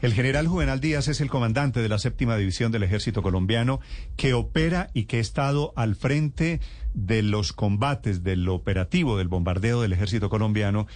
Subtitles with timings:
[0.00, 3.80] El general Juvenal Díaz es el comandante de la séptima división del ejército colombiano
[4.16, 6.60] que opera y que ha estado al frente
[6.94, 10.86] de los combates del operativo del bombardeo del ejército colombiano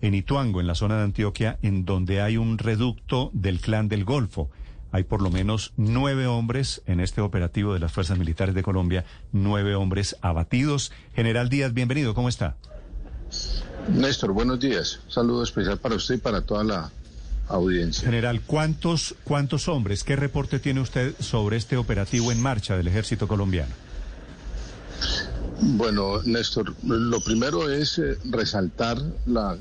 [0.00, 4.04] en Ituango, en la zona de Antioquia, en donde hay un reducto del clan del
[4.04, 4.50] Golfo.
[4.90, 9.04] Hay por lo menos nueve hombres en este operativo de las fuerzas militares de Colombia,
[9.30, 10.90] nueve hombres abatidos.
[11.14, 12.56] General Díaz, bienvenido, ¿cómo está?
[13.88, 14.98] Néstor, buenos días.
[15.06, 16.90] saludo especial para usted y para toda la
[17.48, 18.04] audiencia.
[18.04, 20.04] General, ¿cuántos, ¿cuántos hombres?
[20.04, 23.72] ¿Qué reporte tiene usted sobre este operativo en marcha del ejército colombiano?
[25.60, 29.58] Bueno, Néstor, lo primero es eh, resaltar la eh,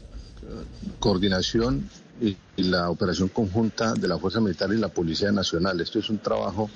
[0.99, 1.89] coordinación
[2.21, 5.79] y, la operación conjunta de la Fuerza Militar y la Policía Nacional.
[5.79, 6.69] Esto es un trabajo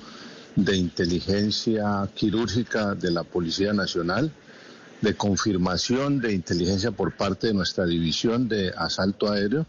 [0.54, 4.32] de inteligencia quirúrgica de la Policía Nacional,
[5.00, 9.66] de confirmación de inteligencia por parte de nuestra división de asalto aéreo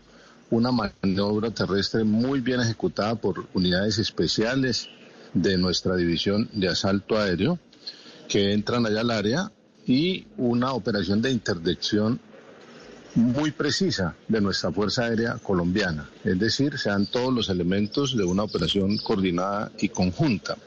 [0.54, 4.88] una maniobra terrestre muy bien ejecutada por unidades especiales
[5.34, 7.58] de nuestra división de asalto aéreo
[8.28, 9.52] que entran allá al área
[9.88, 12.20] y una operación de interdicción
[13.16, 16.10] muy precisa de nuestra Fuerza Aérea Colombiana.
[16.24, 20.58] Es decir, se dan todos los elementos de una operación coordinada y conjunta.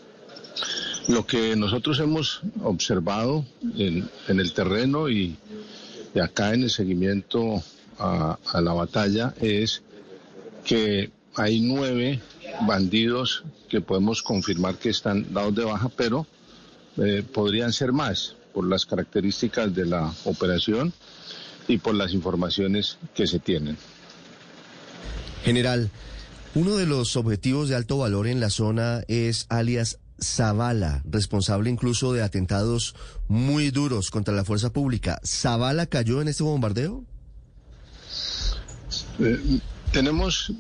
[1.09, 3.45] Lo que nosotros hemos observado
[3.77, 5.37] en, el terreno y,
[6.12, 7.62] y acá en el seguimiento
[7.99, 9.83] a, la batalla es
[10.65, 12.21] que hay nueve
[12.67, 16.27] bandidos que podemos confirmar que están dados de baja, pero
[16.97, 20.93] eh, podrían ser más por las características de la operación
[21.69, 23.77] y por las informaciones que se tienen.
[25.45, 25.91] General,
[26.55, 32.13] uno de los objetivos de alto valor en la zona es alias Zavala, responsable incluso
[32.13, 32.95] de atentados
[33.29, 35.21] muy duros contra la fuerza pública.
[35.25, 37.05] ¿Zavala cayó en este bombardeo?
[39.19, 39.61] Eh,
[39.92, 40.53] tenemos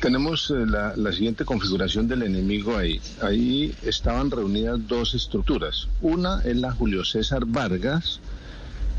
[0.00, 3.00] tenemos eh, la, siguiente configuración del enemigo ahí.
[3.20, 5.88] Ahí estaban reunidas dos estructuras.
[6.00, 8.20] Una es la Julio César Vargas,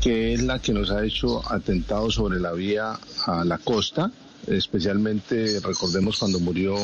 [0.00, 4.10] que es la que nos ha hecho atentados sobre la vía a la costa,
[4.46, 6.76] especialmente recordemos cuando murió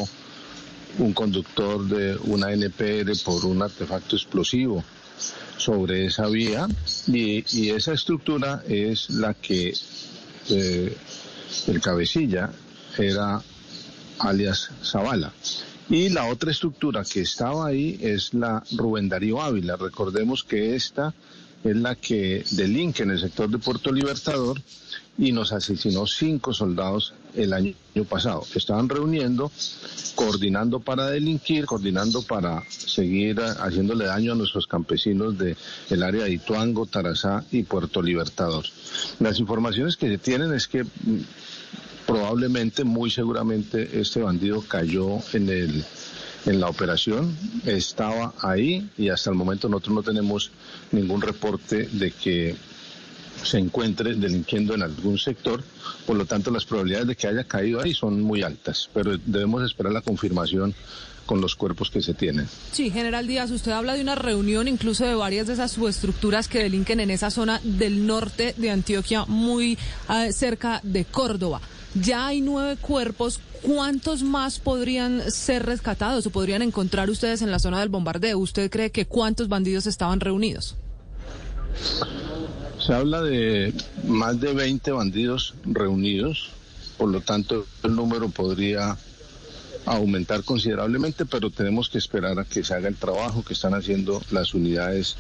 [0.99, 4.85] un conductor de una NPR por un artefacto explosivo
[5.57, 6.67] sobre esa vía
[7.07, 9.75] y, esa estructura es la que
[10.51, 10.97] eh,
[11.67, 12.51] el cabecilla
[12.99, 13.43] era
[14.19, 15.33] alias Zavala.
[15.89, 19.77] Y la otra estructura que estaba ahí es la Rubén Darío Ávila.
[19.77, 21.13] Recordemos que esta
[21.65, 24.61] es la que delinque en el sector de Puerto Libertador
[25.17, 27.75] y nos asesinó cinco soldados el año
[28.09, 28.45] pasado.
[28.55, 29.51] Estaban reuniendo,
[30.15, 35.35] coordinando para delinquir, coordinando para seguir haciéndole daño a nuestros campesinos
[35.91, 38.65] el área de Ituango, Tarazá y Puerto Libertador.
[39.21, 40.85] Las informaciones que se tienen es que
[42.07, 45.85] probablemente, muy seguramente, este bandido cayó en el
[46.47, 50.51] en la operación, estaba ahí y hasta el momento nosotros no tenemos
[50.93, 52.55] ningún reporte de que
[53.43, 55.63] se encuentre delinquiendo en algún sector,
[56.07, 59.63] por lo tanto las probabilidades de que haya caído ahí son muy altas, pero debemos
[59.65, 60.75] esperar la confirmación
[61.27, 62.47] con los cuerpos que se tienen.
[62.73, 66.63] Sí, general Díaz, usted habla de una reunión incluso de varias de esas subestructuras que
[66.63, 69.79] delinquen en esa zona del norte de Antioquia, muy
[70.11, 71.61] eh, cerca de Córdoba.
[71.95, 73.41] Ya hay nueve cuerpos.
[73.63, 78.39] ¿Cuántos más podrían ser rescatados o podrían encontrar ustedes en la zona del bombardeo?
[78.39, 80.77] ¿Usted cree que cuántos bandidos estaban reunidos?
[82.85, 83.73] Se habla de
[84.07, 86.51] más de 20 bandidos reunidos,
[86.99, 88.99] por lo tanto el número podría
[89.87, 94.21] aumentar considerablemente, pero tenemos que esperar a que se haga el trabajo que están haciendo
[94.31, 95.17] las unidades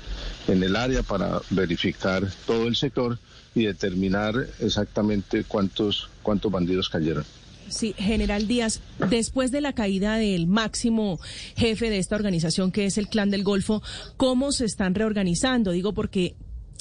[0.48, 3.18] en el área para verificar todo el sector
[3.54, 7.24] y determinar exactamente cuántos, cuántos bandidos cayeron.
[7.68, 11.18] Sí, General Díaz, después de la caída del máximo
[11.56, 13.82] jefe de esta organización, que es el Clan del Golfo,
[14.16, 15.72] ¿cómo se están reorganizando?
[15.72, 16.36] Digo porque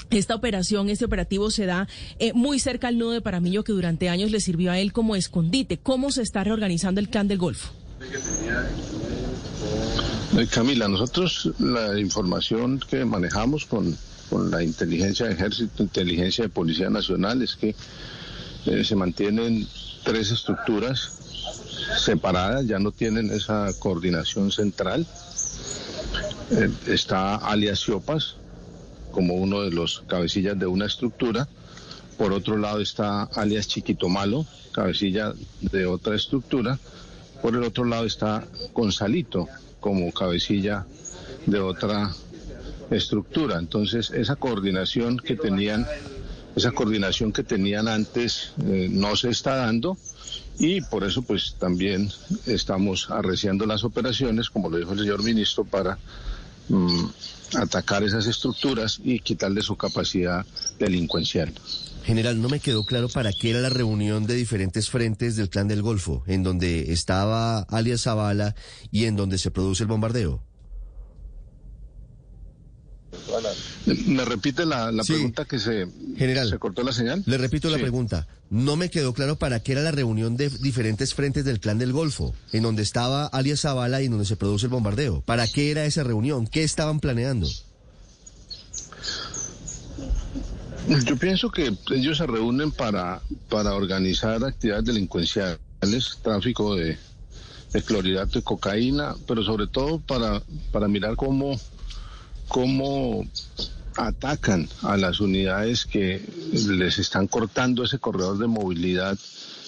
[0.09, 1.87] esta operación, este operativo se da
[2.19, 5.15] eh, muy cerca al nudo de Paramillo que durante años le sirvió a él como
[5.15, 5.77] escondite.
[5.77, 7.71] ¿Cómo se está reorganizando el Clan del Golfo?
[10.37, 13.97] Eh, Camila, nosotros la información que manejamos con
[14.33, 17.75] con la inteligencia de ejército, inteligencia de policía nacional, es que
[18.65, 19.67] eh, se mantienen
[20.03, 21.19] tres estructuras
[21.99, 25.05] separadas, ya no tienen esa coordinación central.
[26.49, 28.37] Eh, está alias Siopas
[29.11, 31.47] como uno de los cabecillas de una estructura.
[32.17, 35.31] Por otro lado está alias Chiquito Malo, cabecilla
[35.61, 36.79] de otra estructura.
[37.43, 39.47] Por el otro lado está Gonzalito
[39.79, 40.87] como cabecilla
[41.45, 42.11] de otra
[42.95, 43.59] estructura.
[43.59, 45.85] Entonces, esa coordinación que tenían
[46.55, 49.97] esa coordinación que tenían antes eh, no se está dando
[50.59, 52.11] y por eso pues también
[52.45, 55.97] estamos arreciando las operaciones, como lo dijo el señor ministro, para
[56.69, 57.05] mm,
[57.57, 60.45] atacar esas estructuras y quitarle su capacidad
[60.77, 61.51] delincuencial.
[62.03, 65.67] General, no me quedó claro para qué era la reunión de diferentes frentes del Clan
[65.67, 68.55] del Golfo, en donde estaba alias Zavala
[68.91, 70.43] y en donde se produce el bombardeo.
[74.07, 75.13] ¿Me repite la, la Sí.
[75.13, 75.87] pregunta que se,
[76.17, 76.49] General.
[76.49, 77.23] se cortó la señal?
[77.25, 78.27] Le repito la pregunta.
[78.49, 81.91] No me quedó claro para qué era la reunión de diferentes frentes del Clan del
[81.91, 85.21] Golfo, en donde estaba alias Zavala y en donde se produce el bombardeo.
[85.21, 86.45] ¿Para qué era esa reunión?
[86.47, 87.47] ¿Qué estaban planeando?
[91.05, 95.59] Yo pienso que ellos se reúnen para, para organizar actividades delincuenciales,
[96.21, 96.97] tráfico de,
[97.71, 101.57] de clorhidrato de cocaína, pero sobre todo para, para mirar cómo,
[102.53, 103.25] cómo
[103.95, 106.21] atacan a las unidades que
[106.51, 109.17] les están cortando ese corredor de movilidad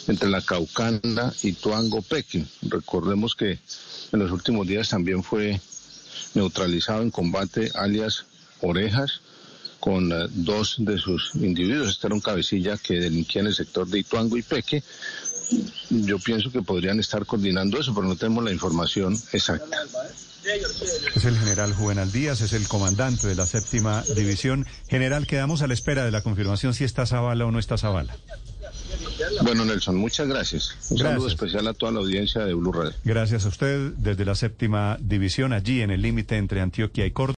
[0.08, 2.46] entre la Caucana y Tuango Peque.
[2.62, 3.58] Recordemos que
[4.12, 5.60] en los últimos días también fue
[6.36, 8.26] neutralizado en combate alias
[8.62, 9.22] Orejas
[9.80, 11.90] con eh, dos de sus individuos.
[11.90, 14.84] Este era un cabecilla que delinquía en el sector de Ituango y Peque.
[15.90, 19.76] Yo pienso que podrían estar coordinando eso, pero no tenemos la información exacta.
[21.16, 24.68] Es el general Juvenal Díaz, es el comandante de la séptima división.
[24.88, 28.16] General, quedamos a la espera de la confirmación si está Zavala o no está Zavala.
[29.42, 30.76] Bueno, Nelson, muchas gracias.
[30.92, 32.94] Un saludo especial a toda la audiencia de Blue Radio.
[33.04, 37.34] Gracias a usted desde la séptima división, allí en el límite entre Antioquia y Córdoba.